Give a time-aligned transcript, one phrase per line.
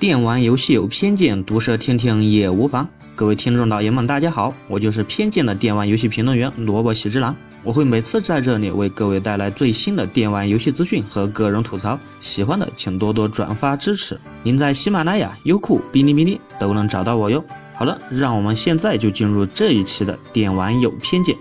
[0.00, 2.88] 电玩游戏有偏见，毒舌听听也无妨。
[3.14, 7.36] 各位听众老爷们，大家好，我就是偏见的电玩游戏评论员萝卜喜之郎。
[7.62, 14.18] 我会每次在这里为各位带来最新的电玩游戏资讯和个人吐槽，喜欢的请多多转发支持。
[14.42, 17.44] 您在喜马拉雅、优酷、哔哩哔哩都能找到我哟。
[17.74, 21.36] 好了，让我们现在就进入这一期的电玩有偏见。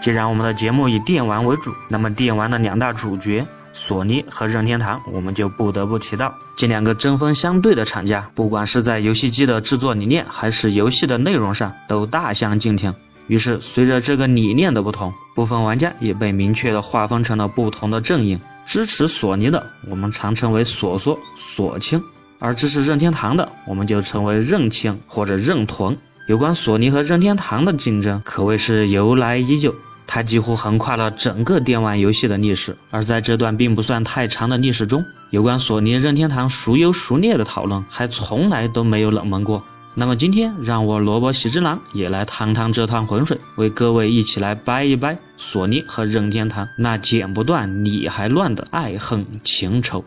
[0.00, 3.44] 既然我们的节目以电玩为主，那么电玩的两大主角。
[3.82, 12.94] 索尼和任天堂，我们就不得不提到这两个针锋相对的厂家，不管是在游戏机的制作理念，还是游戏的内容上，都大相径庭。
[13.26, 18.38] 于是，随着这个理念的不同，部分玩家也被明确的划分成了不同的阵营。
[18.66, 21.98] 支持索尼的，我们常称为索索、索青；
[22.38, 25.96] 而支持任天堂的，我们就称为任青或者任屯。
[26.28, 29.74] 有关索尼和任天堂的竞争，可谓是由来已久。
[30.12, 39.62] 它几乎横跨了整个电玩游戏的历史，而在这段并不算太长的历史中，有关索尼、任天堂孰优孰劣的讨论还从来都没有冷门过。
[39.94, 50.04] 那么今天，让我萝卜喜之郎也来趟趟这趟浑水，为各位一起来掰一掰索尼和任天堂那剪不断、理还乱的爱恨情仇。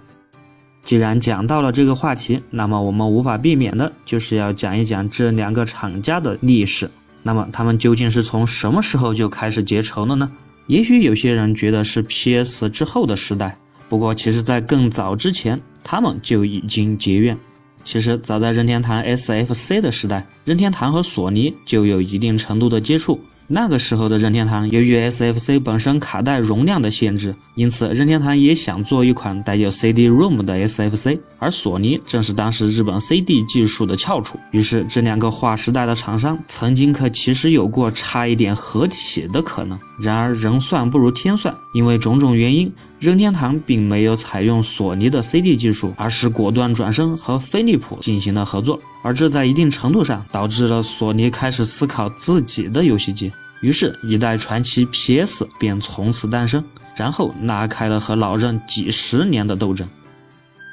[0.83, 6.91] 既然讲到了这个话题，那么我们无法避免的就是要讲一讲这两个厂家的历史。
[7.23, 10.29] 那么他们究竟是从什么时候就开始结仇了呢？
[10.67, 13.57] 也许有些人觉得是 PS 之后的时代，
[13.89, 17.37] 不过其实在更早之前，他们就已经结怨。
[17.83, 23.19] 其实早在任天堂 SFC 的时代，任天堂和索尼就有一定程度的接触。
[23.53, 34.39] 那个时候的任天堂，由于 SFC 本身卡带容量的限制，因此任天堂也想做一款带有 CD-ROM 的 SFC，而索尼正是当时日本 CD 技术的翘楚。
[34.49, 39.77] 于是，这两个划时代的厂商曾经可其实有过差一点合体的可能。
[40.01, 48.79] 然而，人算不如天算，因为种种原因，任天堂并没有采用索尼的 CD 技术，而是果断转身和飞利浦进行了合作。
[49.03, 53.31] 而这在一定程度上导致了索尼开始思考自己的游戏机，
[53.63, 56.61] 于是，一代传奇 PS 便从此诞生，
[56.97, 59.87] 然后拉开了和老任几十年的斗争。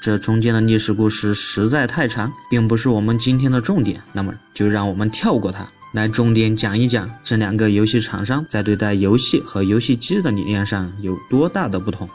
[0.02, 5.64] 这中间的历史故事实在太长，并不是我们今天的重点，那么就让我们跳过它。
[5.92, 12.08] 来重点讲一讲这两个游戏厂商在对待游戏和游戏机的理念上有多大的不同。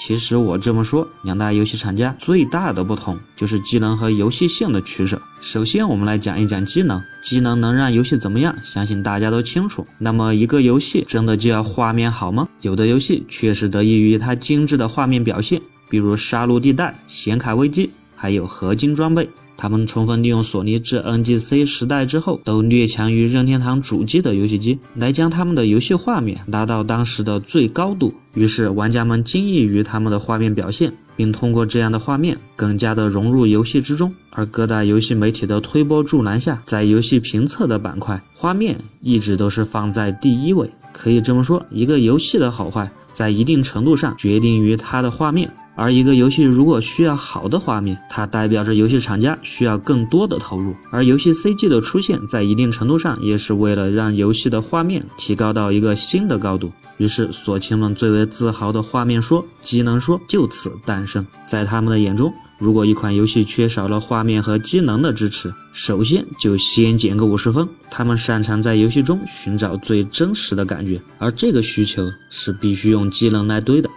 [0.00, 5.20] 其实我这么说，两大游戏厂家最大的不同就是机能和游戏性的取舍。
[5.42, 7.02] 首先，我们来讲一讲机能。
[7.20, 8.56] 机能能让游戏怎么样？
[8.64, 9.86] 相信大家都清楚。
[9.98, 12.48] 那么，一个游戏真的就要画面好吗？
[12.62, 17.86] 有的游戏确实得益于它精致的画面表现，比如《杀戮地带》《显卡危机》，
[18.16, 19.28] 还有合金装备。
[19.60, 28.10] 他们充分利用索尼至 NGC 时代之后都略强于任天堂主机的游戏机，来将他们的游戏画面拉到当时的最高度。
[28.32, 34.10] 于是玩家们惊异于他们的画面表现，并通过这样的画面更加的融入游戏之中。
[34.30, 40.70] 而各大游戏媒体的推波助澜下，在游戏评测的板块，画面一直都是放在第一位。
[40.94, 45.52] 可以这么说，一个游戏的好坏，在一定程度上决定于它的画面。
[45.76, 50.74] 而一个游戏如果需要好的画面，它代表着游戏厂家需要更多的投入。
[50.90, 56.72] 而游戏 CG 的出现，在一定程度上也是为了让游戏的画面提高到一个新的高度。
[56.98, 61.09] 于是，索亲们最为自豪的画面说、机能说就此诞生。
[61.46, 67.66] 在他们的眼中，如果一款游戏缺少了画面和机能的支持，首先就先减个五十分。
[67.90, 73.88] 他们擅长在游戏中寻找最真实的感觉，而这个需求是必须用机能来堆的。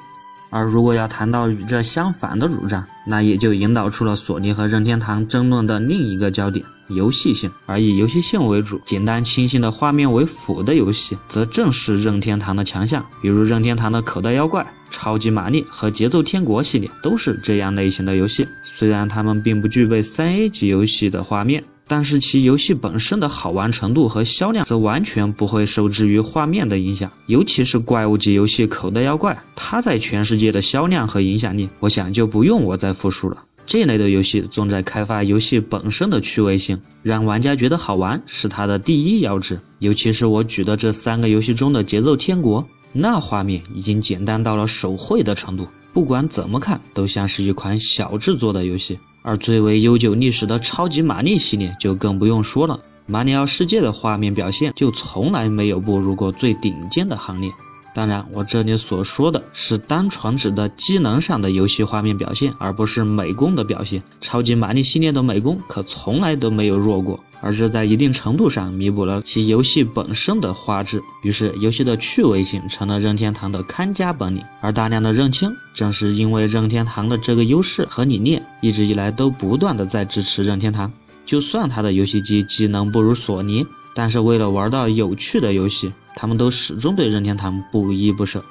[0.54, 7.50] 而如果要谈到与这相反的主张，那也就引导出了索尼和任天堂争论的另一个焦点——游戏性。
[7.66, 13.04] 而以游戏性为主、简单清新的画面为辅的游戏，则正是任天堂的强项。
[13.20, 18.48] 比如任天堂的口袋妖怪、超级玛丽和节奏天国系列，都是这样类型的游戏。
[18.62, 21.64] 虽然它们并不具备三 A 级游戏的画面。
[21.88, 33.44] 但是其游戏本身的好玩程度和销量则完全不会受制于画面的影响，尤其是怪物级游戏《口袋妖怪》，它在全世界的销量和影响力，我想就不用我再复述了。
[33.66, 39.58] 这类的游戏重在开发游戏本身的趣味性，让玩家觉得好玩是它的第一要旨。
[39.80, 42.62] 尤其是我举的这三个游戏中的《节奏天国》，
[42.92, 49.00] 那画面已经简单到了手绘的程度，不管怎么看都像是一款小制作的游戏。
[49.24, 57.50] 而最为悠久历史的超级玛丽系列就更不用说了，马里奥世界的画面表现就从来没有步入过最顶尖的行列。
[57.96, 64.02] 当然，我这里所说的是单纯指的机能上的游戏画面表现，而不是美工的表现。
[64.20, 71.04] 超级玛丽系列的美工可从来都没有弱过，而这在一定程度上弥补了其游戏本身的画质。
[71.22, 74.42] 于是，游戏的趣味性成了任天堂的看家本领。
[74.62, 80.92] 而大量的认清，正是因为任天堂的这个优势和理念，一直以来都不断的在支持任天堂。
[81.26, 88.44] 就算他的游戏机技能不如索尼，但是为了玩到有趣的游戏，他们都始终对任天堂不依不舍。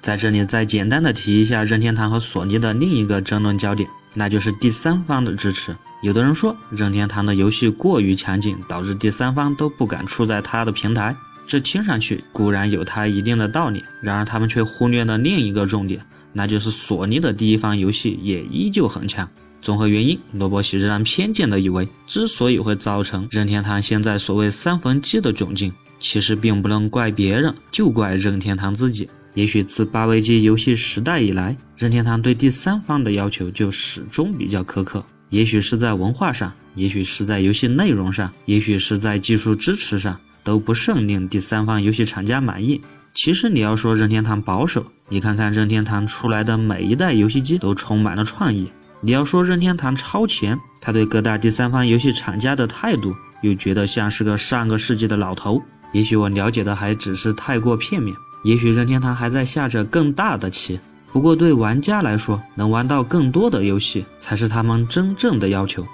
[0.00, 5.76] 在这里再简单的提一下任天堂和索尼的另一个争论焦点，那就是第三方的支持。
[6.02, 11.14] 有的人说任天堂的游戏过于强劲，导致第三方都不敢出在他的平台。
[11.46, 19.28] 这听上去固然有它一定的道理，然而他们却忽略了另一个重点，那就是索尼的第一方游戏也依旧很强。
[19.62, 29.08] 综合原因，罗伯希仍然偏见的以为，之所以会造成任天堂现在所谓三分机的窘境，其实并不能怪别人，就怪任天堂自己。
[29.36, 35.04] 也许自八位机游戏时代以来，任天堂对第三方的要求就始终比较苛刻。
[35.28, 42.80] 也许是在文化上，也许是在游戏内容上，也许是在技术支持上，都不甚令第三方游戏厂家满意。
[43.12, 48.64] 其实你要说任天堂保守，你看看任天堂出来的每一代游戏机都充满了创意；
[49.02, 55.62] 你要说任天堂超前，他对各大第三方游戏厂家的态度又觉得像是个上个世纪的老头。
[55.92, 58.16] 也许我了解的还只是太过片面。
[58.42, 60.78] 也许任天堂还在下着更大的棋，
[61.12, 65.84] 不过对玩家来说，能玩到更多的游戏才是他们真正的要求。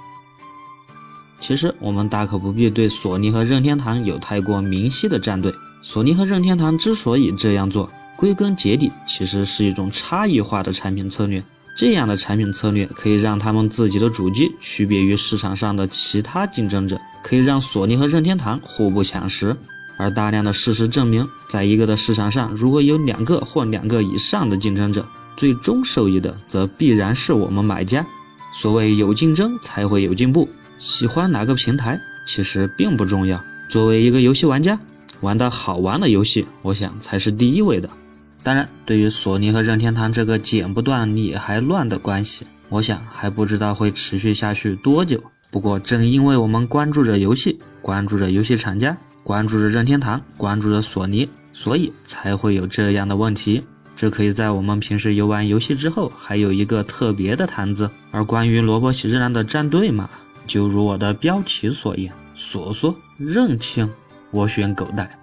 [1.41, 5.53] 其实我们大可不必对索尼和任天堂有太过明晰的站队。
[5.83, 11.43] 索尼和任天堂之所以这样做，归根结底其实是一种差异化的产品策略。
[11.77, 19.56] 这样的产品策略可以让他们自己的主机区别于市场上的其他竞争者，可以让索尼和任天堂互不抢食。
[19.97, 25.06] 而大量的事实证明，在一个的市场上，如果有两个或两个以上的竞争者，
[25.37, 28.05] 最终受益的则必然是我们买家。
[28.55, 30.49] 所谓有竞争才会有进步，
[30.79, 33.43] 喜欢哪个平台其实并不重要。
[33.69, 34.79] 作为一个游戏玩家，
[35.21, 37.89] 玩到好玩的游戏，我想才是第一位的。
[38.43, 45.23] 当然，对于索尼和任天堂这个剪不断理还乱的关系，我想还不知道会持续下去多久。
[45.50, 48.97] 不过，正因为我们关注着游戏，关注着游戏厂家。
[49.24, 53.62] 关注着任天堂，关注着索尼，所以才会有这样的问题。
[53.94, 57.90] 这可以在我们平时游玩游戏之后，还有一个特别的谈资。
[58.10, 60.08] 而关于萝卜喜之郎的战队嘛，
[60.46, 63.88] 就如我的标题所言，索索认清，
[64.30, 65.19] 我选狗带。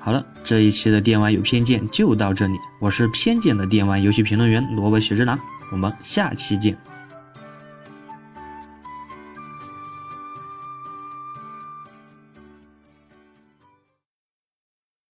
[0.00, 5.38] 好了，这一期的电玩有偏见就到这里，我是偏见的电玩游戏评论员萝卜喜之郎，
[5.70, 6.76] 我们下期见。